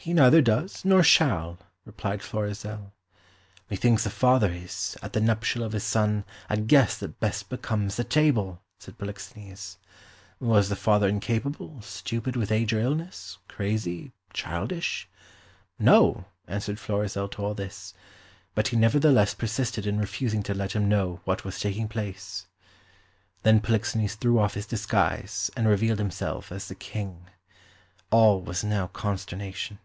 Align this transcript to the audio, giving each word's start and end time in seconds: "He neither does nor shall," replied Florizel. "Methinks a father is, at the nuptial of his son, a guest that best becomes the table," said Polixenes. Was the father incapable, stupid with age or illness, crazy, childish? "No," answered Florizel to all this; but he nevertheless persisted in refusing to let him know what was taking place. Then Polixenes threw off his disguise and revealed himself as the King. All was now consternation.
"He 0.00 0.12
neither 0.12 0.42
does 0.42 0.84
nor 0.84 1.02
shall," 1.02 1.56
replied 1.86 2.20
Florizel. 2.22 2.92
"Methinks 3.70 4.04
a 4.04 4.10
father 4.10 4.52
is, 4.52 4.98
at 5.00 5.14
the 5.14 5.20
nuptial 5.22 5.62
of 5.64 5.72
his 5.72 5.84
son, 5.84 6.26
a 6.50 6.58
guest 6.58 7.00
that 7.00 7.18
best 7.20 7.48
becomes 7.48 7.96
the 7.96 8.04
table," 8.04 8.60
said 8.78 8.98
Polixenes. 8.98 9.78
Was 10.40 10.68
the 10.68 10.76
father 10.76 11.08
incapable, 11.08 11.80
stupid 11.80 12.36
with 12.36 12.52
age 12.52 12.74
or 12.74 12.80
illness, 12.80 13.38
crazy, 13.48 14.12
childish? 14.34 15.08
"No," 15.78 16.26
answered 16.46 16.78
Florizel 16.78 17.28
to 17.28 17.42
all 17.42 17.54
this; 17.54 17.94
but 18.54 18.68
he 18.68 18.76
nevertheless 18.76 19.32
persisted 19.32 19.86
in 19.86 19.96
refusing 19.98 20.42
to 20.42 20.52
let 20.52 20.72
him 20.72 20.86
know 20.86 21.22
what 21.24 21.46
was 21.46 21.58
taking 21.58 21.88
place. 21.88 22.44
Then 23.42 23.58
Polixenes 23.58 24.16
threw 24.16 24.38
off 24.38 24.52
his 24.52 24.66
disguise 24.66 25.50
and 25.56 25.66
revealed 25.66 25.98
himself 25.98 26.52
as 26.52 26.68
the 26.68 26.74
King. 26.74 27.24
All 28.10 28.42
was 28.42 28.62
now 28.62 28.88
consternation. 28.88 29.78